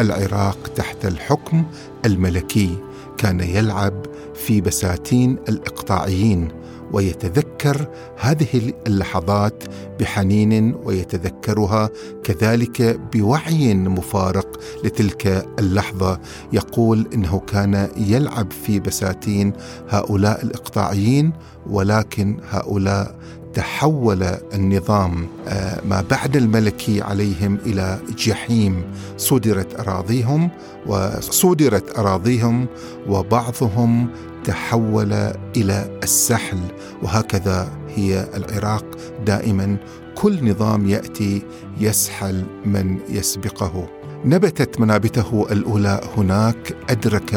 العراق 0.00 0.58
تحت 0.76 1.06
الحكم 1.06 1.64
الملكي. 2.04 2.76
كان 3.18 3.40
يلعب 3.40 4.06
في 4.34 4.60
بساتين 4.60 5.36
الإقطاعيين. 5.48 6.48
ويتذكر 6.92 7.88
هذه 8.16 8.72
اللحظات 8.86 9.64
بحنين 10.00 10.74
ويتذكرها 10.84 11.90
كذلك 12.24 13.00
بوعي 13.12 13.74
مفارق 13.74 14.60
لتلك 14.84 15.46
اللحظة. 15.58 16.20
يقول 16.52 17.06
إنه 17.14 17.38
كان 17.38 17.88
يلعب 17.96 18.52
في 18.52 18.80
بساتين 18.80 19.52
هؤلاء 19.88 20.44
الإقطاعيين 20.44 21.32
ولكن 21.70 22.36
هؤلاء 22.50 23.14
تحول 23.54 24.22
النظام 24.54 25.28
آه، 25.48 25.80
ما 25.84 26.04
بعد 26.10 26.36
الملكي 26.36 27.02
عليهم 27.02 27.58
إلى 27.66 27.98
جحيم. 28.18 28.84
صدرت 29.16 29.80
أراضيهم 29.80 30.50
وصدرت 30.86 31.98
أراضيهم 31.98 32.66
وبعضهم 33.08 34.08
تحول 34.44 35.12
إلى 35.56 35.98
السحل 36.02 36.58
وهكذا 37.02 37.72
هي 37.88 38.28
العراق. 38.34 38.84
دائما 39.26 39.76
كل 40.14 40.50
نظام 40.50 40.88
يأتي 40.88 41.42
يسحل 41.80 42.44
من 42.64 42.98
يسبقه. 43.08 43.88
نبتت 44.24 44.80
منابته 44.80 45.46
الأولى 45.52 46.00
هناك 46.16 46.76
أدرك 46.90 47.34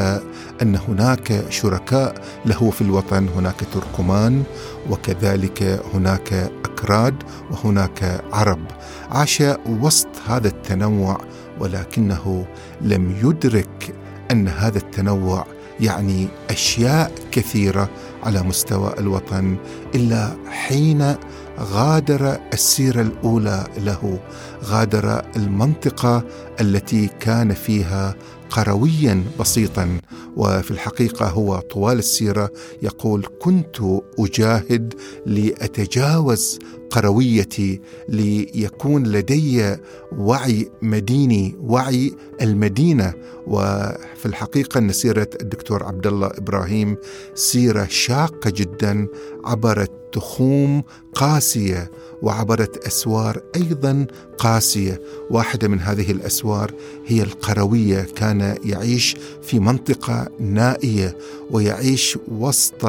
أن 0.62 0.76
هناك 0.76 1.46
شركاء 1.50 2.16
له 2.46 2.70
في 2.70 2.81
الوطن 2.81 3.28
هناك 3.28 3.56
تركمان 3.74 4.44
وكذلك 4.90 5.81
هناك 5.94 6.34
أكراد 6.66 7.16
وهناك 7.52 8.24
عرب. 8.34 8.66
عاش 9.12 9.44
وسط 9.81 10.08
هذا 10.28 10.47
التنوع 10.47 11.18
ولكنه 11.59 12.46
لم 12.81 13.16
يدرك 13.24 13.96
أن 14.31 14.47
هذا 14.47 14.78
التنوع 14.78 15.46
يعني 15.79 16.28
أشياء 16.50 17.11
كثيرة 17.31 17.89
على 18.23 18.44
مستوى 18.44 18.94
الوطن 19.00 19.57
إلا 19.95 20.35
حين 20.47 21.16
غادر 21.59 22.38
السيرة 22.53 23.01
الأولى 23.01 23.63
له 23.78 24.19
غادر 24.66 25.22
المنطقة 25.35 26.23
التي 26.62 27.09
كان 27.19 27.53
فيها 27.53 28.16
قرويا 28.53 29.24
بسيطا 29.40 30.00
وفي 30.38 30.72
الحقيقة 30.72 31.30
هو 31.30 31.59
طوال 31.59 32.00
السيرة 32.00 32.52
يقول 32.81 33.25
كنت 33.41 33.78
أجاهد 34.19 34.94
لأتجاوز 35.25 36.59
قرويتي 36.90 37.81
ليكون 38.09 39.03
لدي 39.03 39.75
وعي 40.18 40.69
مديني 40.81 41.56
وعي 41.59 42.13
المدينة. 42.42 43.13
وفي 43.47 44.25
الحقيقة 44.25 44.78
أن 44.78 44.92
سيرة 44.92 45.30
الدكتور 45.42 45.84
عبد 45.84 46.08
الله 46.08 46.28
إبراهيم 46.28 46.97
سيرة 47.36 47.88
شاقة 47.90 48.50
جدا 48.50 49.08
عبرت 49.46 49.92
تخوم 50.13 50.84
قاسية. 51.16 51.92
وعبرت 52.23 52.88
أسوار 52.88 53.41
أيضا 53.56 54.06
قاسية. 54.38 55.01
واحدة 55.29 55.67
من 55.67 55.79
هذه 55.79 56.11
الأسوار 56.11 56.72
هي 57.06 57.23
القروية. 57.23 58.07
كان 58.16 58.57
يعيش 58.63 59.16
في 59.41 59.59
منطقة 59.59 60.28
نائية 60.39 61.17
ويعيش 61.51 62.17
وسط 62.28 62.85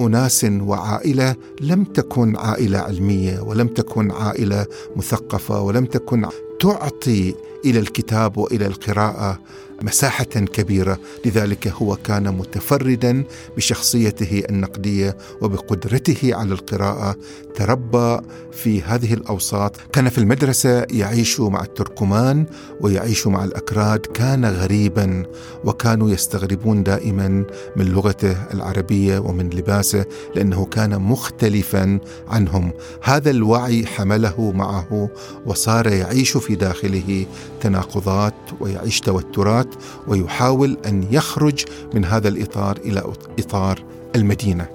أناس 0.00 0.46
وعائلة 0.50 1.36
لم 1.60 1.84
تكن 1.84 2.36
عائلة 2.36 2.78
علمية 2.78 3.40
ولم 3.40 3.68
تكن 3.68 4.10
عائلة 4.10 4.66
مثقفة 4.96 5.60
ولم 5.60 5.86
تكن 5.86 6.26
تعطي 6.60 7.34
إلى 7.64 7.78
الكتاب 7.78 8.36
وإلى 8.38 8.66
القراءة 8.66 9.38
مساحة 9.82 10.24
كبيرة. 10.24 10.98
لذلك 11.26 11.68
هو 11.68 11.96
كان 11.96 12.34
متفردا 12.34 13.24
بشخصيته 13.56 14.42
النقدية 14.50 15.16
وبقدرته 15.40 16.34
على 16.34 16.52
القراءة. 16.52 17.16
تربى 17.54 18.20
في 18.52 18.82
هذه 18.82 19.14
الأوساط. 19.14 19.76
كان 19.92 20.08
في 20.08 20.18
المدرسة 20.18 20.86
يعيش 20.90 21.40
مع 21.40 21.62
التركمان 21.62 22.46
ويعيش 22.80 23.26
مع 23.26 23.44
الأكراد. 23.44 24.00
كان 24.00 24.44
غريبا 24.44 25.22
وكانوا 25.64 26.10
يستغربون 26.10 26.82
دائما 26.82 27.44
من 27.76 27.84
لغته 27.84 28.36
العربية 28.54 29.18
ومن 29.18 29.50
لباسه 29.50 30.04
لأنه 30.34 30.64
كان 30.64 30.98
مختلفا 31.00 31.98
عنهم. 32.28 32.72
هذا 33.02 33.30
الوعي 33.30 33.86
حمله 33.86 34.52
معه 34.52 35.10
وصار 35.46 35.86
يعيش 35.86 36.36
في 36.36 36.54
داخله 36.54 37.26
تناقضات 37.60 38.34
ويعيش 38.60 39.00
توترات. 39.00 39.69
ويحاول 40.08 40.78
أن 40.86 41.06
يخرج 41.10 41.64
من 41.94 42.04
هذا 42.04 42.28
الإطار 42.28 42.76
إلى 42.76 43.12
إطار 43.38 43.84
المدينة. 44.16 44.68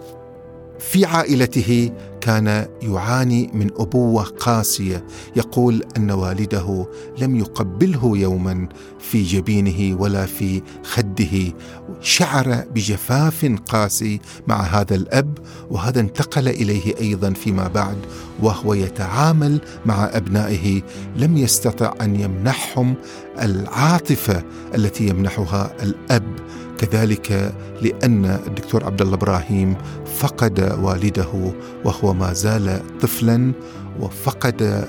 في 0.79 1.06
عائلته 1.06 1.91
كان 2.22 2.67
يعاني 2.81 3.50
من 3.53 3.69
أبوة 3.78 4.23
قاسية 4.23 5.06
يقول 5.35 5.83
أن 5.97 6.11
والده 6.11 6.88
لم 7.17 7.35
يقبله 7.35 8.17
يوما 8.17 8.67
في 9.00 9.23
جبينه 9.23 10.01
ولا 10.01 10.25
في 10.25 10.61
خده. 10.83 11.53
شعر 12.01 12.63
بجفاف 12.75 13.45
قاسي 13.69 14.19
مع 14.47 14.62
هذا 14.62 14.95
الأب 14.95 15.38
وهذا 15.72 16.00
انتقل 16.00 16.47
إليه 16.47 16.97
أيضا 17.01 17.33
فيما 17.33 17.67
بعد 17.67 17.97
وهو 18.41 18.73
يتعامل 18.73 19.62
مع 19.85 20.09
أبنائه. 20.13 20.81
لم 21.16 21.38
يستطع 21.38 21.94
أن 22.01 22.19
يمنحهم 22.19 22.95
العاطفة 23.41 24.44
التي 24.75 25.07
يمنحها 25.07 25.73
الأب 25.84 26.35
كذلك 26.78 27.53
لأن 27.81 28.25
الدكتور 28.25 28.84
عبد 28.85 29.01
الله 29.01 29.16
إبراهيم 29.16 29.75
فقد 30.18 30.77
والده 30.81 31.54
وهو 31.86 32.13
ما 32.13 32.33
زال 32.33 32.81
طفلا 33.01 33.51
وفقد 34.00 34.88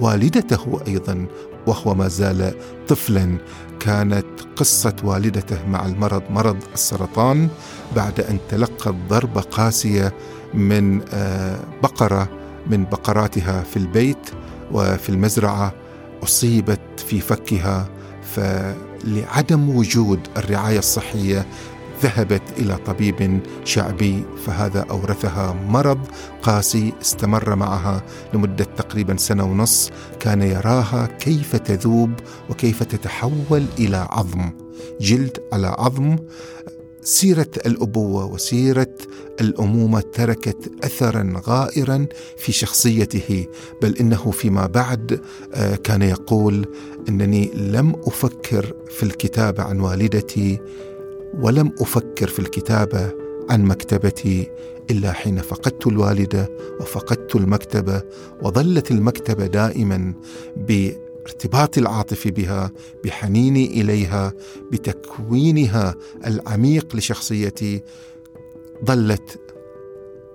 والدته 0.00 0.80
أيضا 0.88 1.26
وهو 1.66 1.94
ما 1.94 2.08
زال 2.08 2.54
طفلا. 2.88 3.38
كانت 3.80 4.26
قصة 4.56 4.96
والدته 5.04 5.66
مع 5.68 5.86
المرض 5.86 6.22
مرض 6.30 6.56
السرطان 6.74 7.48
بعد 7.96 8.20
أن 8.20 8.38
تلقت 8.48 8.94
ضربه 9.08 9.40
قاسية 9.40 10.14
من 10.54 11.00
آه، 11.14 11.58
بقرة 11.82 12.28
من 12.66 12.84
بقراتها 12.84 13.62
في 13.62 13.76
البيت 13.76 14.30
وفي 14.72 15.08
المزرعة. 15.08 15.81
أصيبت 16.22 17.00
في 17.06 17.20
فكها 17.20 17.88
فلعدم 18.22 19.76
وجود 19.76 20.20
الرعاية 20.36 20.78
الصحية 20.78 21.46
ذهبت 22.02 22.42
إلى 22.58 22.76
طبيب 22.76 23.40
شعبي 23.64 24.24
فهذا 24.46 24.86
أورثها 24.90 25.52
مرض 25.68 25.98
قاسي 26.42 26.92
استمر 27.02 27.54
معها 27.54 28.02
لمدة 28.34 28.64
تقريبا 28.64 29.16
سنة 29.16 29.44
ونص. 29.44 29.90
كان 30.20 30.42
يراها 30.42 31.06
كيف 31.06 31.56
تذوب 31.56 32.10
وكيف 32.50 32.82
تتحول 32.82 33.64
إلى 33.78 34.06
عظم. 34.10 34.50
جلد 35.00 35.38
على 35.52 35.66
عظم. 35.66 36.16
سيرة 37.02 37.50
الأبوة 37.66 38.24
وسيرة 38.24 38.94
الأمومة 39.40 40.00
تركت 40.00 40.84
اثرا 40.84 41.32
غائرا 41.46 42.06
في 42.36 42.52
شخصيته 42.52 43.46
بل 43.82 43.96
إنه 43.96 44.30
فيما 44.30 44.66
بعد 44.66 45.20
آه، 45.54 45.74
كان 45.74 46.02
يقول 46.02 46.66
إنني 47.08 47.50
لم 47.54 47.94
أفكر 48.06 48.74
في 48.90 49.02
الكتابه 49.02 49.62
عن 49.62 49.80
والدتي 49.80 50.60
ولم 51.40 51.72
أفكر 51.80 52.28
في 52.28 52.38
الكتابه 52.38 53.10
عن 53.50 53.64
مكتبتي 53.64 54.50
إلا 54.90 55.12
حين 55.12 55.38
فقدت 55.38 55.86
الوالدة 55.86 56.48
وفقدت 56.80 57.36
المكتبة 57.36 58.02
وظلت 58.42 58.90
المكتبة 58.90 59.46
دائما 59.46 60.14
ارتباطي 61.26 61.80
العاطفي 61.80 62.30
بها 62.30 62.70
بحنيني 63.04 63.80
إليها 63.80 64.32
بتكوينها 64.72 65.94
العميق 66.26 66.96
لشخصيتي 66.96 67.82
ظلت 68.84 69.40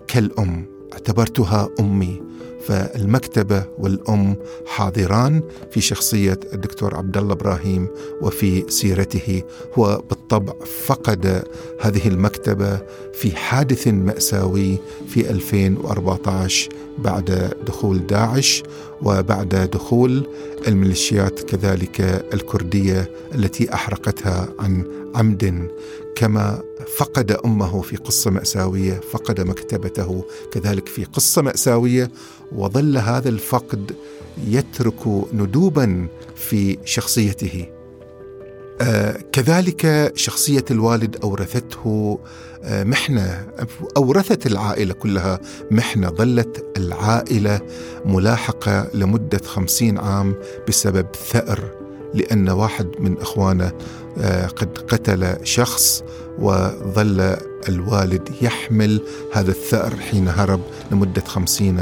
كالأم. 0.07 0.77
اعتبرتها 0.93 1.69
أمي. 1.79 2.21
فالمكتبة 2.61 3.65
والأم 3.77 4.35
حاضران 4.67 5.43
في 5.71 5.81
شخصية 5.81 6.39
الدكتور 6.53 6.95
عبد 6.95 7.17
الله 7.17 7.33
إبراهيم 7.33 7.87
وفي 8.21 8.65
سيرته. 8.69 9.43
هو 9.73 10.03
بالطبع 10.27 10.53
فقد 10.85 11.43
هذه 11.79 12.07
المكتبة 12.07 12.79
في 13.13 13.35
حادث 13.35 13.87
مأساوي 13.87 14.77
في 15.07 15.29
2014 15.29 16.69
بعد 16.97 17.53
دخول 17.67 18.07
داعش 18.07 18.63
وبعد 19.01 19.69
دخول 19.73 20.27
الميليشيات 20.67 21.39
كذلك 21.39 22.01
الكردية 22.33 23.11
التي 23.35 23.73
أحرقتها 23.73 24.49
عن 24.59 24.83
عمد. 25.15 25.67
كما 26.15 26.61
فقد 26.97 27.31
أمه 27.31 27.81
في 27.81 27.95
قصة 27.95 28.31
مأساوية 28.31 29.01
فقد 29.11 29.41
مكتبته 29.41 30.23
كذلك 30.51 30.87
في 30.87 31.03
قصة 31.03 31.41
مأساوية 31.41 32.11
وظل 32.51 32.97
هذا 32.97 33.29
الفقد 33.29 33.91
يترك 34.47 35.07
ندوبا 35.33 36.07
في 36.35 36.77
شخصيته. 36.85 37.76
آه 38.81 39.17
كذلك 39.31 40.11
شخصية 40.15 40.65
الوالد 40.71 41.15
أورثته 41.23 42.19
آه 42.63 42.83
محنة 42.83 43.47
أورثت 43.97 44.47
العائلة 44.47 44.93
كلها 44.93 45.39
محنة 45.71 46.09
ظلت 46.09 46.65
العائلة 46.77 47.59
ملاحقة 48.05 48.87
لمدة 48.93 49.41
خمسين 49.45 49.97
عام 49.97 50.35
بسبب 50.67 51.07
ثأر 51.31 51.71
لأن 52.13 52.49
واحد 52.49 52.87
من 52.99 53.17
إخوانه 53.17 53.71
آه، 54.17 54.47
قد 54.47 54.77
قتل 54.77 55.35
شخص 55.43 56.03
وظل 56.39 57.35
الوالد 57.69 58.29
يحمل 58.41 59.01
هذا 59.33 59.51
الثأر 59.51 59.95
حين 59.95 60.27
هرب 60.27 60.61
لمدة 60.91 61.21
خمسين 61.27 61.79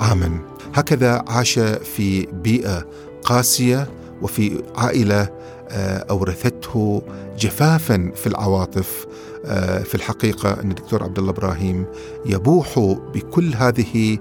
عاما. 0.00 0.38
هكذا 0.74 1.24
عاش 1.28 1.58
في 1.58 2.26
بيئة 2.26 2.86
قاسية 3.24 3.88
وفي 4.22 4.62
عائلة 4.76 5.28
آه، 5.70 6.06
أورثته 6.10 7.02
جفافا 7.38 8.12
في 8.14 8.26
العواطف. 8.26 9.06
آه، 9.46 9.82
في 9.82 9.94
الحقيقة 9.94 10.60
أن 10.60 10.70
الدكتور 10.70 11.02
عبد 11.02 11.18
الله 11.18 11.30
إبراهيم 11.30 11.86
يبوح 12.26 12.78
بكل 13.14 13.54
هذه 13.54 14.18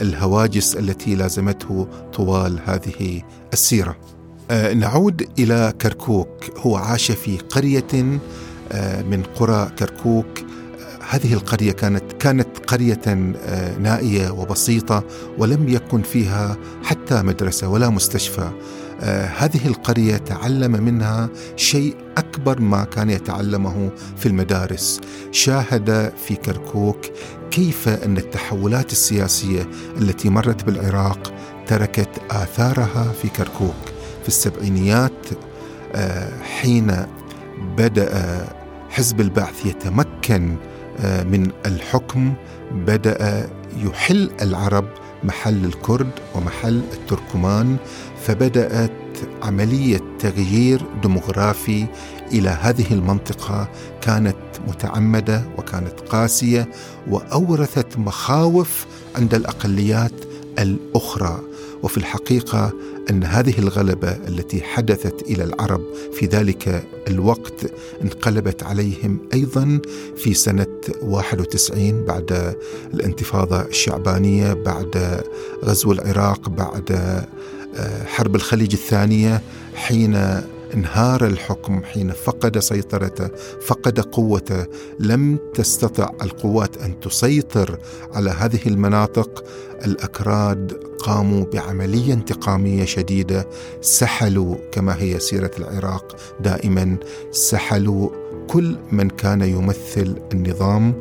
الهواجس 0.00 0.76
التي 0.76 1.14
لازمته 1.14 1.88
طوال 2.12 2.58
هذه 2.64 3.22
السيرة. 3.52 3.96
آه، 4.50 4.72
نعود 4.72 5.28
إلى 5.38 5.72
كركوك. 5.82 6.28
هو 6.58 6.76
عاش 6.76 7.12
في 7.12 7.38
قرية 7.38 8.20
آه، 8.72 9.02
من 9.02 9.22
قرى 9.22 9.70
كركوك. 9.78 10.26
آه، 10.38 11.04
هذه 11.10 11.32
القرية 11.32 11.72
كانت 11.72 12.12
كانت 12.12 12.48
قرية 12.66 13.00
نائية 13.78 14.30
وبسيطة 14.30 15.04
ولم 15.38 15.68
يكن 15.68 16.02
فيها 16.02 16.56
حتى 16.84 17.22
مدرسة 17.22 17.68
ولا 17.68 17.88
مستشفى. 17.88 18.50
هذه 19.38 19.66
القرية 19.66 20.16
تعلم 20.16 20.72
منها 20.84 21.28
شيء 21.56 21.96
أكبر 22.16 22.60
ما 22.60 22.84
كان 22.84 23.10
يتعلمه 23.10 23.90
في 24.16 24.26
المدارس. 24.26 25.00
شاهد 25.32 26.12
في 26.26 26.34
كركوك 26.34 27.00
كيف 27.50 27.88
أن 27.88 28.16
التحولات 28.16 28.92
السياسية 28.92 29.68
التي 30.00 30.28
مرت 30.28 30.64
بالعراق 30.64 31.34
تركت 31.66 32.10
آثارها 32.30 33.12
في 33.22 33.28
كركوك. 33.28 33.98
في 34.22 34.28
السبعينيات 34.28 35.26
آه، 35.94 36.42
حين 36.42 37.06
بدأ 37.76 38.46
حزب 38.90 39.20
البعث 39.20 39.66
يتمكن 39.66 40.56
آه، 41.00 41.22
من 41.22 41.50
الحكم 41.66 42.34
بدأ 42.72 43.48
يحل 43.76 44.30
العرب 44.42 44.84
محل 45.24 45.64
الكرد 45.64 46.10
ومحل 46.34 46.82
التركمان 46.92 47.76
فبدأت 48.28 48.90
عملية 49.42 50.00
تغيير 50.18 50.82
ديموغرافي 51.02 51.86
إلى 52.32 52.48
هذه 52.48 52.92
المنطقة 52.92 53.68
كانت 54.00 54.36
متعمدة 54.68 55.42
وكانت 55.58 56.00
قاسية 56.00 56.68
وأورثت 57.10 57.98
مخاوف 57.98 58.86
عند 59.16 59.34
الأقليات 59.34 60.12
الأخرى. 60.58 61.40
وفي 61.82 61.96
الحقيقة 61.96 62.72
أن 63.10 63.24
هذه 63.24 63.58
الغلبة 63.58 64.08
التي 64.08 64.62
حدثت 64.62 65.22
إلى 65.22 65.44
العرب 65.44 65.80
في 66.12 66.26
ذلك 66.26 66.84
الوقت 67.08 67.72
انقلبت 68.02 68.62
عليهم 68.62 69.18
أيضا 69.34 69.80
في 70.16 70.34
سنة 70.34 70.66
91 71.02 72.04
بعد 72.04 72.56
الانتفاضة 72.94 73.60
الشعبانية 73.60 74.52
بعد 74.52 75.22
غزو 75.64 75.92
العراق 75.92 76.48
بعد 76.48 77.22
حرب 78.06 78.36
الخليج 78.36 78.72
الثانية 78.72 79.42
حين 79.74 80.14
انهار 80.74 81.26
الحكم 81.26 81.82
حين 81.82 82.12
فقد 82.12 82.58
سيطرته 82.58 83.28
فقد 83.66 84.00
قوته 84.00 84.66
لم 84.98 85.38
تستطع 85.54 86.10
القوات 86.22 86.76
أن 86.76 87.00
تسيطر 87.00 87.78
على 88.12 88.30
هذه 88.30 88.60
المناطق. 88.66 89.44
الأكراد 89.84 90.72
قاموا 90.98 91.44
بعملية 91.44 92.14
انتقامية 92.14 92.84
شديدة 92.84 93.48
سحلوا 93.80 94.56
كما 94.72 95.02
هي 95.02 95.18
سيرة 95.18 95.50
العراق 95.58 96.16
دائما 96.40 96.96
سحلوا 97.30 98.10
كل 98.48 98.76
من 98.92 99.10
كان 99.10 99.40
يمثل 99.40 100.16
النظام 100.32 100.94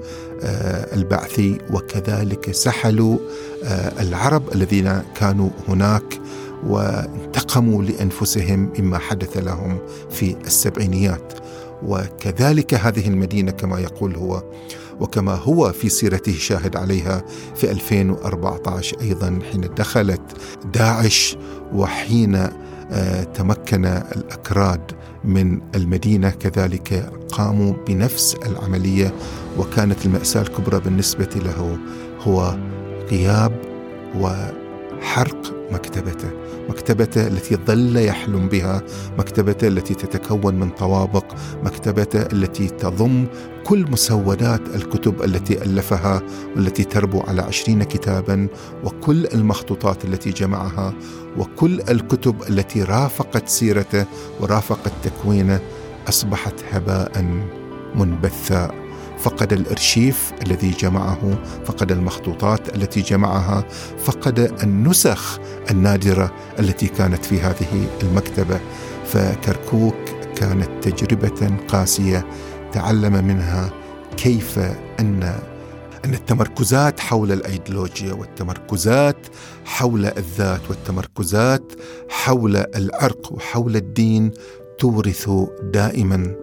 آه، 0.44 0.96
البعثي 0.96 1.58
وكذلك 1.74 2.52
سحلوا 2.52 3.18
آه، 3.64 4.02
العرب 4.02 4.54
الذين 4.54 5.02
كانوا 5.16 5.50
هناك. 5.68 6.20
وانتقموا 6.64 7.84
لأنفسهم 7.84 8.74
مما 8.80 8.98
حدث 8.98 9.38
لهم 9.38 9.80
في 10.10 10.36
السبعينيات. 10.46 11.34
وكذلك 11.84 12.74
هذه 12.74 13.08
المدينة 13.08 13.52
كما 13.52 13.80
يقول 13.80 14.16
هو 14.16 14.44
وكما 15.00 15.36
هو 15.36 15.72
في 15.72 15.90
سيرته 15.90 16.34
شاهد 16.34 16.76
عليها 16.76 17.24
في 17.56 17.72
2014 17.72 18.98
أيضا 19.02 19.40
حين 19.52 19.62
دخلت 19.62 20.22
داعش 20.74 21.38
وحين 21.74 22.50
آه، 22.92 23.24
تمكن 23.24 23.86
الأكراد 23.86 24.92
من 25.24 25.62
المدينة. 25.76 26.30
كذلك 26.30 27.12
قاموا 27.32 27.74
بنفس 27.88 28.36
العملية 28.46 29.14
وكانت 29.58 30.06
المأساة 30.06 30.42
الكبرى 30.42 30.80
بالنسبة 30.80 31.30
له 31.36 31.78
هو 32.22 32.58
غياب 33.12 33.62
وحرق 34.98 35.54
مكتبته. 35.72 36.30
مكتبته 36.70 37.28
التي 37.28 37.56
ظل 37.56 37.98
يحلم 37.98 38.48
بها. 38.48 38.82
مكتبته 39.18 39.68
التي 39.68 39.94
تتكون 39.94 40.56
من 40.56 40.70
طوابق. 40.70 41.26
مكتبته 41.64 42.22
التي 42.22 42.68
تضم 42.68 43.26
كل 43.66 43.92
مسودات 43.92 44.62
الكتب 44.76 45.24
التي 45.24 45.64
ألفها 45.64 46.22
والتي 46.56 46.84
تربو 46.84 47.22
على 47.22 47.42
عشرين 47.42 47.84
كتابا 47.84 48.48
وكل 48.84 49.26
المخطوطات 49.26 50.06
التي 50.06 50.30
جمعها 50.30 50.94
وكل 51.38 51.82
الكتب 51.90 52.36
التي 52.50 52.84
رافقت 52.84 53.48
سيرته 53.50 54.06
ورافقت 54.40 54.92
تكوينه 55.04 55.60
أصبحت 56.10 56.54
هباء 56.72 57.26
منبثا. 57.96 58.87
فقد 59.20 59.54
الأرشيف 59.54 60.34
الذي 60.46 60.72
جمعه 60.72 61.38
فقد 61.66 61.92
المخطوطات 61.92 62.76
التي 62.76 63.02
جمعها 63.02 63.64
فقد 64.04 64.40
النسخ 64.64 65.40
النادرة 65.72 66.34
التي 66.60 66.88
كانت 66.88 67.26
في 67.26 67.40
هذه 67.40 67.88
المكتبة. 68.04 68.60
فكركوك 69.06 69.96
كانت 70.36 70.70
تجربة 70.90 71.58
قاسية 71.68 72.26
تعلم 72.74 73.26
منها 73.26 73.70
كيف 74.18 74.60
ان 75.00 75.40
أن 76.06 76.14
التمركزات 76.14 77.00
حول 77.00 77.32
الأيديولوجيا 77.32 78.14
والتمركزات 78.14 79.18
حول 79.66 80.06
الذات 80.06 80.70
والتمركزات 80.70 81.74
حول 82.10 82.56
العرق 82.56 83.34
وحول 83.34 83.76
الدين 83.76 84.32
تورث 84.80 85.30
دائما. 85.64 86.36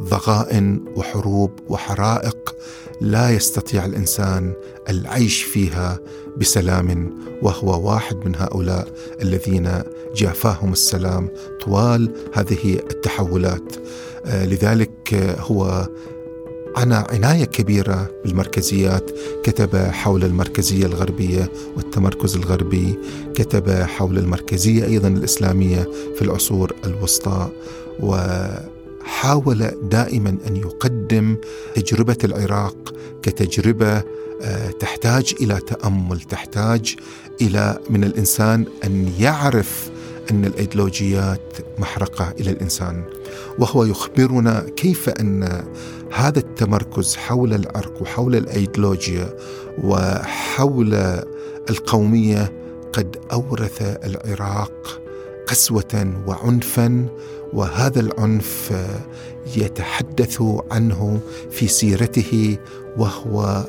ضغائن 0.00 0.84
وحروب 0.96 1.50
وحرائق 1.68 2.54
لا 3.00 3.30
يستطيع 3.30 3.84
الإنسان 3.84 4.52
العيش 4.88 5.42
فيها 5.42 5.98
بسلام 6.36 7.14
وهو 7.42 7.90
واحد 7.90 8.16
من 8.26 8.36
هؤلاء 8.36 8.88
الذين 9.22 9.82
جافاهم 10.16 10.72
السلام 10.72 11.28
طوال 11.64 12.12
هذه 12.34 12.74
التحولات. 12.74 13.76
آه، 14.26 14.46
لذلك 14.46 15.14
هو 15.38 15.88
عنى 16.76 16.94
عناية 16.94 17.44
كبيرة 17.44 18.10
بالمركزيات. 18.24 19.10
كتب 19.44 19.76
حول 19.76 20.24
المركزية 20.24 20.86
الغربية 20.86 21.52
والتمركز 21.76 22.36
الغربي. 22.36 22.98
كتب 23.34 23.70
حول 23.70 24.18
المركزية 24.18 24.84
أيضا 24.84 25.08
الإسلامية 25.08 25.88
في 26.14 26.22
العصور 26.22 26.72
الوسطى. 26.84 27.48
وحاول 29.04 29.70
دائما 29.82 30.36
أن 30.46 30.56
يقدم 30.56 31.36
تجربة 31.74 32.16
العراق 32.24 32.94
كتجربة 33.22 34.02
آه، 34.42 34.70
تحتاج 34.70 35.34
إلى 35.40 35.60
تأمل 35.66 36.20
تحتاج 36.20 36.96
إلى 37.40 37.78
من 37.90 38.04
الإنسان 38.04 38.66
أن 38.84 39.12
يعرف 39.18 39.90
أن 40.30 40.44
الأيديولوجيات 40.44 41.56
محرقة 41.78 42.34
إلى 42.40 42.50
الإنسان. 42.50 43.04
وهو 43.58 43.84
يخبرنا 43.84 44.66
كيف 44.76 45.08
أن 45.08 45.64
هذا 46.12 46.38
التمركز 46.38 47.16
حول 47.16 47.54
العرق 47.54 48.02
وحول 48.02 48.36
الأيديولوجيا 48.36 49.36
وحول 49.84 50.94
القومية 51.70 52.52
قد 52.92 53.16
أورث 53.32 53.82
العراق 53.82 55.03
قسوه 55.54 56.22
وعنفا 56.26 57.06
وهذا 57.52 58.00
العنف 58.00 58.72
يتحدث 59.56 60.42
عنه 60.70 61.20
في 61.50 61.68
سيرته 61.68 62.58
وهو 62.96 63.64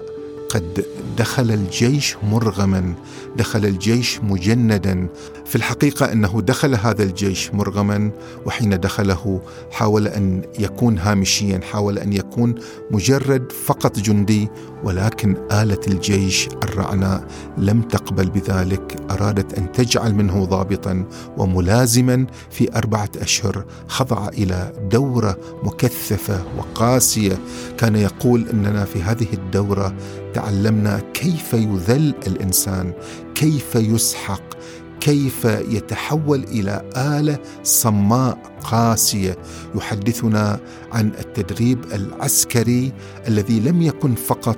قد 0.50 0.86
دخل 1.18 1.52
الجيش 1.52 2.16
مرغما 2.24 2.94
دخل 3.38 3.66
الجيش 3.66 4.20
مجندا. 4.20 5.08
في 5.46 5.56
الحقيقة 5.56 6.12
إنه 6.12 6.42
دخل 6.42 6.76
هذا 6.76 7.04
الجيش 7.04 7.54
مرغما 7.54 8.12
وحين 8.46 8.80
دخله 8.80 9.42
حاول 9.72 10.08
أن 10.08 10.42
يكون 10.60 10.98
هامشيا 10.98 11.60
حاول 11.72 12.00
أن 12.00 12.14
يكون 12.14 12.56
مجرد 12.92 13.52
فقط 13.52 14.00
جندي 14.00 14.50
ولكن 14.84 15.38
آلة 15.52 15.80
الجيش 15.88 16.48
الرعناء 16.64 17.28
لم 17.58 17.82
تقبل 17.82 18.30
بذلك 18.30 18.98
أرادت 19.12 19.54
أن 19.54 19.72
تجعل 19.72 20.16
منه 20.16 20.46
ضابطا 20.46 21.06
وملازما 21.38 22.26
في 22.50 22.76
أربعة 22.76 23.10
أشهر 23.22 23.66
خضع 23.88 24.28
إلى 24.28 24.74
دورة 24.92 25.38
مكثفة 25.64 26.44
وقاسية. 26.58 27.38
كان 27.78 27.96
يقول 27.96 28.50
إننا 28.50 28.86
في 28.86 29.02
هذه 29.02 29.28
الدورة 29.34 29.96
تعلمنا 30.34 31.02
كيف 31.14 31.54
يذل 31.54 32.14
الإنسان 32.28 32.94
كيف 33.36 33.76
يسحق 33.76 34.56
كيف 35.02 35.46
يتحول 35.46 36.44
إلى 36.44 36.92
آلة 36.98 37.40
صماء 37.64 38.38
قاسية. 38.64 39.38
يحدثنا 39.76 40.60
عن 40.92 41.12
التدريب 41.20 41.86
العسكري 41.94 42.94
الذي 43.28 43.60
لم 43.60 43.82
يكن 43.82 44.16
فقط 44.16 44.58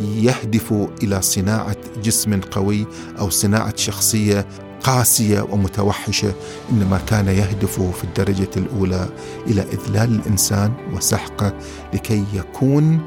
يهدف 0.00 0.72
إلى 1.02 1.22
صناعة 1.22 1.76
جسم 2.02 2.40
قوي 2.40 2.86
أو 3.18 3.30
صناعة 3.30 3.76
شخصية 3.76 4.46
قاسية 4.82 5.40
ومتوحشة 5.40 6.32
إنما 6.72 6.98
كان 6.98 7.28
يهدف 7.28 7.80
في 7.80 8.04
الدرجة 8.04 8.50
الأولى 8.56 9.08
إلى 9.46 9.62
إذلال 9.72 10.14
الإنسان 10.14 10.72
وسحقه 10.94 11.52
لكي 11.94 12.24
يكون 12.34 13.00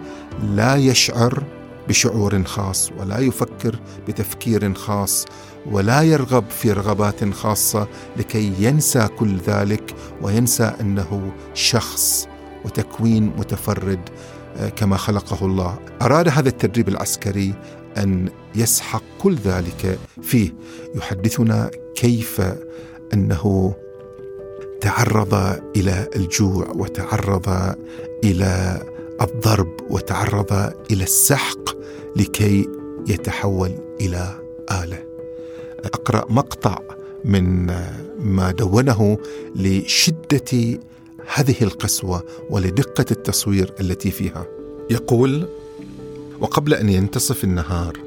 لا 0.43 0.75
يشعر 0.75 1.43
بشعور 1.89 2.43
خاص 2.43 2.91
ولا 2.99 3.19
يفكر 3.19 3.79
بتفكير 4.07 4.73
خاص 4.73 5.25
ولا 5.71 6.01
يرغب 6.01 6.49
في 6.49 6.71
رغبات 6.71 7.33
خاصة 7.33 7.87
لكي 8.17 8.53
ينسى 8.59 9.07
كل 9.07 9.37
ذلك 9.37 9.95
وينسى 10.21 10.71
أنه 10.81 11.31
شخص 11.53 12.27
وتكوين 12.65 13.25
متفرد 13.37 13.99
آه، 14.57 14.69
كما 14.69 14.97
خلقه 14.97 15.45
الله. 15.45 15.79
أراد 16.01 16.27
هذا 16.27 16.49
التدريب 16.49 16.87
العسكري 16.87 17.53
أن 17.97 18.29
يسحق 18.55 19.03
كل 19.19 19.35
ذلك 19.35 19.99
فيه. 20.21 20.53
يحدثنا 20.95 21.71
كيف 21.95 22.41
أنه 23.13 23.75
تعرض 24.81 25.33
إلى 25.75 26.07
الجوع 26.15 26.67
وتعرض 26.75 27.75
إلى 28.23 28.83
الضرب 29.21 29.77
وتعرض 29.89 30.73
إلى 30.91 31.03
السحق 31.03 31.78
لكي 32.15 32.67
يتحول 33.07 33.71
إلى 34.01 34.39
آلة. 34.71 35.03
أقرأ 35.85 36.25
مقطع 36.29 36.79
من 37.25 37.65
ما 38.19 38.51
دونه 38.51 39.17
لشدة 39.55 40.79
هذه 41.33 41.55
القسوة 41.61 42.23
ولدقة 42.49 43.05
التصوير 43.11 43.73
التي 43.79 44.11
فيها. 44.11 44.45
يقول 44.89 45.47
وقبل 46.39 46.73
أن 46.73 46.89
ينتصف 46.89 47.43
النهار 47.43 47.97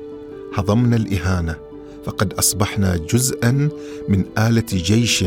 هضمنا 0.54 0.96
الإهانة 0.96 1.56
فقد 2.04 2.32
أصبحنا 2.32 2.96
جزءا 2.96 3.68
من 4.08 4.24
آلة 4.38 4.66
جيش 4.72 5.24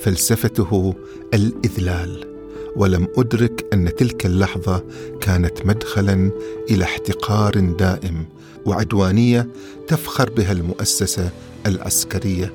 فلسفته 0.00 0.94
الإذلال. 1.34 2.35
ولم 2.76 3.08
أدرك 3.16 3.66
أن 3.72 3.94
تلك 3.94 4.26
اللحظة 4.26 4.84
كانت 5.20 5.66
مدخلا 5.66 6.30
إلى 6.70 6.84
احتقار 6.84 7.60
دائم 7.60 8.24
وعدوانية 8.66 9.48
تفخر 9.88 10.30
بها 10.30 10.52
المؤسسة 10.52 11.30
العسكرية 11.66 12.52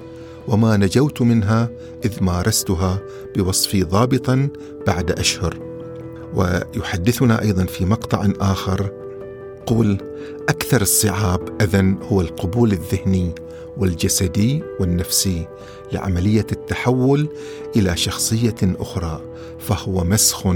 وما 0.47 0.77
نجوت 0.77 1.21
منها 1.21 1.69
إذ 2.05 2.23
مارستها 2.23 2.99
بوصفي 3.35 3.83
ضابطا 3.83 4.49
بعد 4.87 5.11
أشهر. 5.11 5.59
ويحدثنا 6.33 7.41
أيضا 7.41 7.65
في 7.65 7.85
مقطع 7.85 8.27
آخر 8.39 9.00
قول 9.65 9.97
أكثر 10.49 10.81
الصعاب 10.81 11.61
اذن 11.61 11.97
هو 12.03 12.21
القبول 12.21 12.71
الذهني 12.71 13.31
والجسدي 13.77 14.63
والنفسي 14.79 15.47
لعملية 15.93 16.47
التحول 16.51 17.29
إلى 17.75 17.97
شخصية 17.97 18.55
أخرى 18.63 19.21
فهو 19.59 20.03
مسخ 20.03 20.47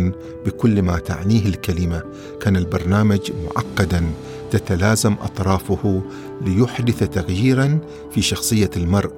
بكل 0.45 0.81
ما 0.81 1.00
تعنيه 1.00 1.45
الكلمة 1.45 2.03
كان 2.41 2.55
البرنامج 2.55 3.31
معقدا 3.45 4.03
تتلازم 4.51 5.15
أطرافه 5.21 6.01
ليحدث 6.41 7.03
تغييرا 7.03 7.79
في 8.12 8.21
شخصية 8.21 8.69
المرء 8.77 9.13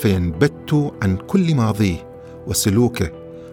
فينبت 0.00 0.92
عن 1.02 1.16
كل 1.16 1.54
ماضيه 1.54 2.06
وسلوكه 2.46 3.10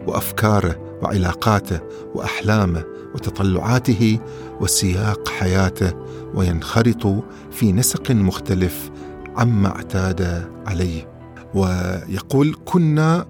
وأفكاره 0.08 1.00
وعلاقاته 1.02 1.80
وأحلامه 2.16 2.84
وتطلعاته 3.16 4.20
وسياق 4.62 5.28
حياته 5.28 5.94
وينخرط 6.36 7.24
في 7.52 7.72
نسق 7.72 8.12
مختلف 8.12 8.92
عما 9.36 9.68
اعتاد 9.68 10.48
عليه. 10.68 11.08
ويقول 11.54 12.56
كنا 12.66 13.26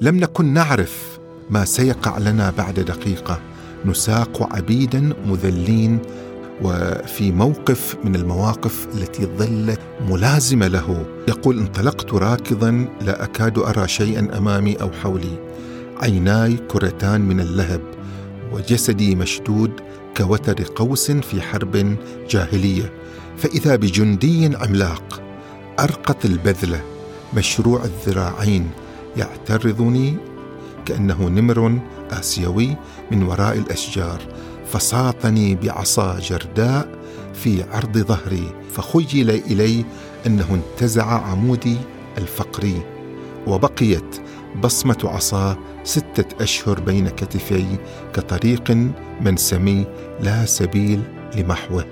لم 0.00 0.16
نكن 0.16 0.44
نعرف 0.44 1.18
ما 1.50 1.64
سيقع 1.64 2.18
لنا 2.18 2.52
بعد 2.58 2.74
دقيقة. 2.74 3.40
نساق 3.84 4.54
عبيدا 4.56 5.12
مذلين 5.26 5.98
وفي 6.62 7.32
موقف 7.32 7.96
من 8.04 8.16
المواقف 8.16 8.86
التي 8.94 9.26
ظلت 9.26 9.80
ملازمه 10.08 10.66
له. 10.66 11.06
يقول 11.28 11.58
انطلقت 11.58 12.14
راكضا 12.14 12.88
لا 13.00 13.24
أكاد 13.24 13.58
أرى 13.58 13.88
شيئا 13.88 14.38
أمامي 14.38 14.74
أو 14.74 14.90
حولي. 14.90 15.38
عيناي 16.02 16.56
كرتان 16.56 17.20
من 17.20 17.40
اللهب 17.40 17.80
وجسدي 18.52 19.14
مشدود 19.14 19.70
كوتر 20.18 20.62
قوس 20.62 21.10
في 21.10 21.42
حرب 21.42 21.96
جاهلية 22.30 22.92
فإذا 23.36 23.76
بجندي 23.76 24.56
عملاق 24.56 25.22
ارقط 25.80 26.24
البذله 26.24 26.80
مشروع 27.34 27.84
الذراعين 27.84 28.70
يعترضني 29.16 30.16
كأنه 30.86 31.28
نمر 31.28 31.78
آسيوي 32.10 32.76
من 33.10 33.22
وراء 33.22 33.58
الأشجار 33.58 34.20
فساطني 34.72 35.54
بعصا 35.54 36.18
جرداء 36.18 36.98
في 37.34 37.62
عرض 37.62 37.98
ظهري 37.98 38.54
فخيل 38.72 39.30
إلي 39.30 39.84
أنه 40.26 40.46
انتزع 40.54 41.06
عمودي 41.06 41.76
الفقري 42.18 42.82
وبقيت 43.46 44.16
بصمة 44.62 44.98
عصاه 45.04 45.58
ستة 45.88 46.42
أشهر 46.42 46.80
بين 46.80 47.08
كتفي 47.08 47.64
كطريق 48.14 48.70
منسمي 49.20 49.86
لا 50.20 50.46
سبيل 50.46 51.02
لمحوه. 51.36 51.84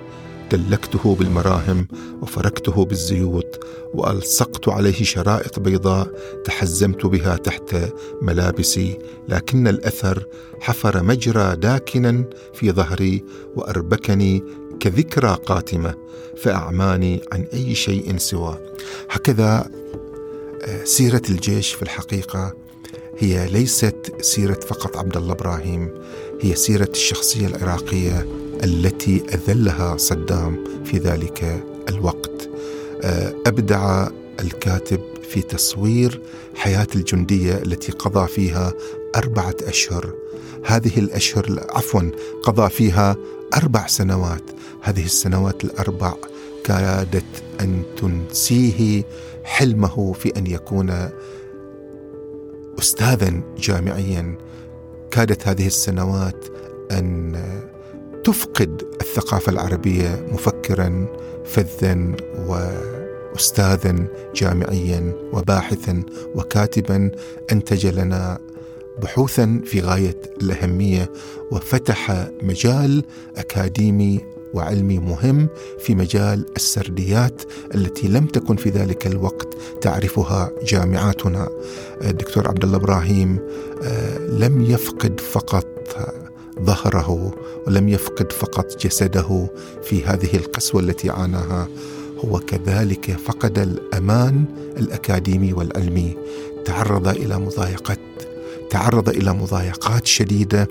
دلكته 0.52 1.14
بالمراهم 1.14 1.88
وفركته 2.22 2.84
بالزيوت 2.84 3.64
وألصقت 3.94 4.68
عليه 4.68 5.04
شرائط 5.04 5.58
بيضاء 5.58 6.08
تحزمت 6.44 7.06
بها 7.06 7.36
تحت 7.36 7.76
ملابسي 8.22 8.98
لكن 9.28 9.68
الأثر 9.68 10.26
حفر 10.60 11.02
مجرى 11.02 11.56
داكنا 11.56 12.24
في 12.54 12.72
ظهري 12.72 13.24
وأربكني 13.56 14.42
كذكرى 14.80 15.38
قاتمة 15.46 15.94
فأعماني 16.36 17.20
عن 17.32 17.46
أي 17.52 17.74
شيء 17.74 18.16
سواه 18.16 18.58
هكذا 19.10 19.70
آه، 20.62 20.84
سيرة 20.84 21.22
الجيش 21.30 21.72
في 21.74 21.82
الحقيقة 21.82 22.65
هي 23.18 23.49
ليست 23.49 24.12
سيرة 24.20 24.61
فقط 24.61 24.96
عبد 24.96 25.16
الله 25.16 25.32
إبراهيم 25.32 25.90
هي 26.40 26.54
سيرة 26.54 26.88
الشخصية 26.90 27.46
العراقية 27.46 28.26
التي 28.64 29.23
أذلها 29.35 29.96
صدام 29.96 30.64
في 30.85 30.99
ذلك 30.99 31.64
الوقت. 31.88 32.49
آه، 33.02 33.35
أبدع 33.46 34.08
الكاتب 34.40 35.00
في 35.23 35.42
تصوير 35.42 36.20
حياة 36.54 36.87
الجندية 36.96 37.54
التي 37.54 37.92
قضى 37.92 38.28
فيها 38.28 38.73
أربعة 39.16 39.56
أشهر. 39.62 40.14
هذه 40.64 40.99
الأشهر 40.99 41.66
عفوا 41.68 42.11
قضى 42.42 42.70
فيها 42.70 43.16
أربع 43.56 43.87
سنوات. 43.87 44.42
هذه 44.82 45.04
السنوات 45.04 45.64
الأربع 45.64 46.14
كادت 46.64 47.42
أن 47.61 47.82
تنسيه 47.96 49.04
حلمه 49.44 50.12
في 50.12 50.32
أن 50.37 50.46
يكون 50.46 51.11
استاذا 52.78 53.40
جامعيا 53.59 54.38
كادت 55.11 55.49
هذه 55.49 55.66
السنوات 55.66 56.45
أن 56.90 57.37
تفقد 58.25 58.83
الثقافة 59.00 59.52
العربية 59.52 60.26
مفكرا 60.33 61.06
فذا 61.45 62.16
واستاذا 62.47 64.06
جامعيا 64.35 65.12
وباحثا 65.33 66.02
وكاتبا. 66.35 67.11
أنتج 67.52 67.87
لنا 67.87 68.38
بحوثا 69.02 69.61
في 69.64 69.80
غاية 69.80 70.21
الأهمية 70.42 71.12
وفتح 71.50 72.28
مجال 72.42 73.04
أكاديمي 73.37 74.35
وعلمي 74.56 74.98
مهم 74.98 75.48
في 75.78 75.94
مجال 75.94 76.46
السرديات 76.56 77.42
التي 77.75 78.08
لم 78.08 78.26
تكن 78.26 78.56
في 78.56 78.70
ذلك 78.70 79.06
الوقت 79.06 79.48
تعرفها 79.80 80.50
جامعاتنا. 80.62 81.48
الدكتور 82.04 82.48
عبد 82.48 82.64
الله 82.64 82.76
إبراهيم 82.76 83.38
آه، 83.82 84.18
لم 84.18 84.62
يفقد 84.62 85.20
فقط 85.20 85.66
ظهره 86.60 87.34
ولم 87.66 87.88
يفقد 87.88 88.32
فقط 88.32 88.78
جسده 88.80 89.48
في 89.82 90.04
هذه 90.04 90.36
القسوة 90.36 90.80
التي 90.80 91.10
عاناها 91.10 91.68
هو 92.25 92.38
كذلك 92.38 93.10
فقد 93.10 93.58
الأمان 93.58 94.44
الأكاديمي 94.76 95.52
والعلمي. 95.52 96.16
تعرض 96.64 97.08
إلى 97.08 97.38
مضايقات 97.38 97.98
تعرض 98.70 99.08
إلى 99.08 99.32
مضايقات 99.32 100.06
شديدة 100.06 100.68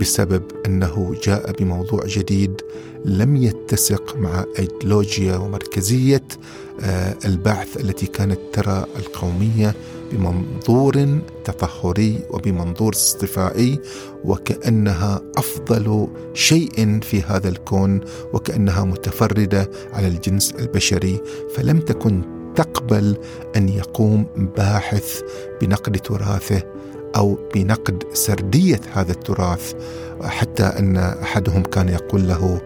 بسبب 0.00 0.42
أنه 0.66 1.14
جاء 1.22 1.52
بموضوع 1.52 2.00
جديد 2.06 2.60
لم 3.04 3.36
يتسق 3.36 4.16
مع 4.16 4.44
أيديولوجيا 4.58 5.36
ومركزية 5.36 6.24
آه، 6.80 7.16
البعث 7.24 7.76
التي 7.76 8.06
كانت 8.06 8.38
ترى 8.52 8.86
القومية 8.96 9.74
بمنظور 10.12 11.18
تطهري 11.44 12.20
وبمنظور 12.30 12.92
اصطفائي 12.92 13.80
وكأنها 14.24 15.20
أفضل 15.36 16.08
شيء 16.34 17.00
في 17.00 17.22
هذا 17.22 17.48
الكون 17.48 18.00
وكأنها 18.32 18.84
متفردة 18.84 19.70
على 19.92 20.08
الجنس 20.08 20.54
البشري. 20.58 21.20
فلم 21.54 21.78
تكن 21.78 22.22
تقبل 22.54 23.16
أن 23.56 23.68
يقوم 23.68 24.26
باحث 24.56 25.20
بنقد 25.60 25.96
تراثه. 25.96 26.62
أو 27.16 27.38
بنقد 27.54 28.04
سردية 28.12 28.80
هذا 28.92 29.12
التراث 29.12 29.74
حتى 30.22 30.62
أن 30.62 30.96
أحدهم 30.96 31.62
كان 31.62 31.88
يقول 31.88 32.28
له 32.28 32.60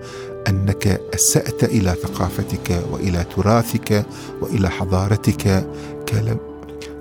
أنك 0.49 1.01
اسات 1.15 1.65
إلى 1.65 1.95
ثقافتك 2.03 2.83
وإلى 2.93 3.25
تراثك 3.37 4.07
وإلى 4.41 4.71
حضارتك 4.71 5.67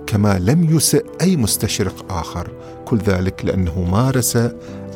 كما 0.07 0.39
لم 0.39 0.75
يسئ 0.75 1.05
أي 1.21 1.37
مستشرق 1.37 2.11
آخر. 2.13 2.51
كل 2.85 2.97
ذلك 2.97 3.45
لأنه 3.45 3.81
مارس 3.81 4.37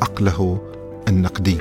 عقله 0.01 0.61
النقدي. 1.07 1.57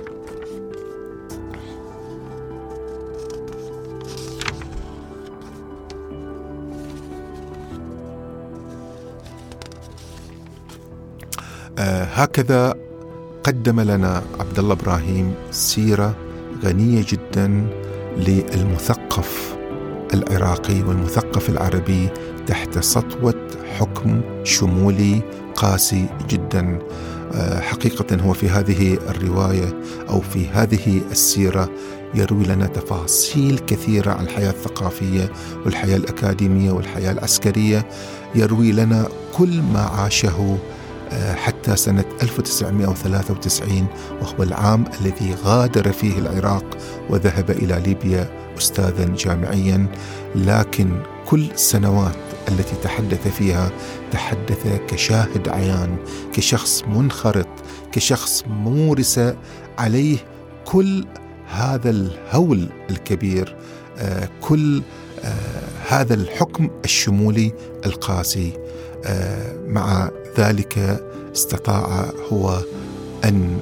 هكذا 11.82 12.74
قدم 13.44 13.80
لنا 13.80 14.22
عبد 14.40 14.58
الله 14.58 14.72
إبراهيم 14.72 15.34
سيرة 15.50 16.16
غنية 16.64 17.04
جدا 17.08 17.66
للمثقف 18.16 19.56
العراقي 20.14 20.82
والمثقف 20.82 21.50
العربي 21.50 22.08
تحت 22.46 22.78
سطوة 22.78 23.48
حكم 23.78 24.20
شمولي 24.44 25.22
قاسي 25.56 26.06
جدا. 26.28 26.78
آه 27.34 27.60
حقيقة 27.60 28.16
هو 28.16 28.32
في 28.32 28.48
هذه 28.48 28.98
الرواية 29.08 29.80
أو 30.08 30.20
في 30.20 30.48
هذه 30.48 31.00
السيرة 31.10 31.70
يروي 32.14 32.44
لنا 32.44 32.66
تفاصيل 32.66 33.58
كثيرة 33.58 34.10
عن 34.12 34.24
الحياة 34.24 34.50
الثقافية 34.50 35.32
والحياة 35.64 35.96
الأكاديمية 35.96 36.70
والحياة 36.70 37.12
العسكرية. 37.12 37.86
يروي 38.34 38.72
لنا 38.72 39.08
كل 39.36 39.62
ما 39.62 39.80
عاشه 39.80 40.28
آه، 40.28 40.58
حتى 41.34 41.76
سنة 41.76 42.04
1993 42.22 43.86
وهو 44.22 44.42
العام 44.42 44.84
الذي 45.00 45.34
غادر 45.44 45.92
فيه 45.92 46.18
العراق 46.18 46.64
وذهب 47.10 47.50
إلى 47.50 47.82
ليبيا 47.86 48.30
أستاذا 48.58 49.04
جامعيا. 49.04 49.86
لكن 50.34 51.02
كل 51.26 51.46
سنوات 51.54 52.16
التي 52.48 52.76
تحدث 52.82 53.28
فيها 53.28 53.70
تحدث 54.12 54.66
كشاهد 54.88 55.48
عيان 55.48 55.96
كشخص 56.32 56.84
منخرط 56.84 57.48
كشخص 57.92 58.44
مورس 58.46 59.20
عليه 59.78 60.18
كل 60.64 61.06
هذا 61.48 61.90
الهول 61.90 62.68
الكبير 62.90 63.56
آه، 63.98 64.28
كل 64.40 64.82
آه، 65.24 65.60
هذا 65.88 66.14
الحكم 66.14 66.70
الشمولي 66.84 67.52
القاسي 67.86 68.52
مع 69.66 70.10
ذلك 70.38 71.02
استطاع 71.34 72.12
هو 72.32 72.58
أن 73.24 73.58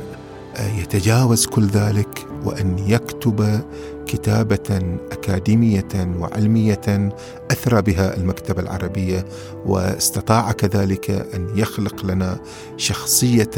يتجاوز 0.78 1.46
كل 1.46 1.66
ذلك 1.66 2.26
وأن 2.44 2.78
يكتب 2.78 3.60
كتابة 4.06 4.98
أكاديمية 5.12 6.14
وعلمية 6.18 7.12
اثرى 7.50 7.82
بها 7.82 8.16
المكتبة 8.16 8.62
العربية 8.62 9.24
واستطاع 9.66 10.52
كذلك 10.52 11.10
أن 11.10 11.48
يخلق 11.54 12.04
لنا 12.04 12.40
شخصية 12.76 13.50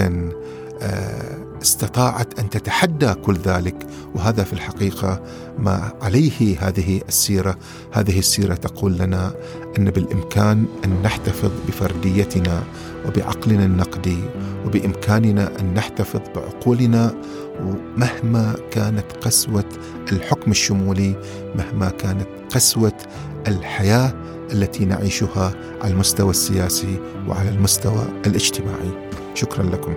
استطاعت 1.63 2.39
أن 2.39 2.51
تتحدى 2.51 3.15
كل 3.15 3.35
ذلك 3.35 3.87
وهذا 4.15 4.45
في 4.45 4.53
الحقيقة 4.53 5.23
ما 5.59 5.93
عليه 6.03 6.69
هذه 6.69 7.01
السيرة، 7.09 7.59
هذه 7.93 8.19
السيرة 8.19 8.55
تقول 8.55 8.99
لنا 8.99 9.35
أن 9.79 9.91
بالإمكان 9.91 10.65
أن 10.85 11.03
نحتفظ 11.03 11.51
بفرديتنا 11.69 12.63
وبعقلنا 13.07 13.65
النقدي 13.65 14.19
وبإمكاننا 14.67 15.61
أن 15.61 15.75
نحتفظ 15.75 16.21
بعقولنا 16.35 17.15
مهما 17.97 18.55
كانت 18.71 19.13
قسوة 19.21 19.65
الحكم 20.13 20.51
الشمولي، 20.51 21.15
مهما 21.55 21.91
كانت 21.91 22.27
قسوة 22.55 22.97
الحياة 23.49 24.13
التي 24.53 24.85
نعيشها 24.85 25.55
على 25.83 25.93
المستوى 25.93 26.31
السياسي 26.31 27.01
وعلى 27.29 27.49
المستوى 27.49 28.05
الاجتماعي. 28.27 29.09
شكرا 29.35 29.63
لكم. 29.63 29.95